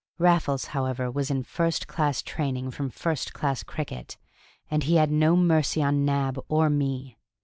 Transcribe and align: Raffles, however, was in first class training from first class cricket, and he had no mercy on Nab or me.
Raffles, 0.17 0.65
however, 0.73 1.11
was 1.11 1.29
in 1.29 1.43
first 1.43 1.87
class 1.87 2.23
training 2.23 2.71
from 2.71 2.89
first 2.89 3.33
class 3.33 3.61
cricket, 3.61 4.17
and 4.71 4.81
he 4.81 4.95
had 4.95 5.11
no 5.11 5.35
mercy 5.35 5.83
on 5.83 6.05
Nab 6.05 6.39
or 6.49 6.71
me. 6.71 7.19